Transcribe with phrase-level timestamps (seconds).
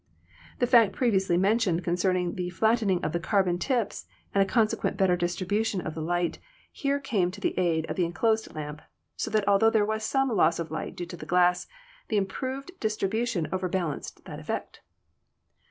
[0.57, 4.97] The fact previously mentioned concerning the flattening of the carbon tips and a con sequent
[4.97, 6.39] better distribution of the light
[6.71, 8.81] here came to the aid of the enclosed lamp,
[9.15, 11.67] so that altho there was some loss of light due to the glass,
[12.07, 14.81] the improved distribution overbalanced that effect.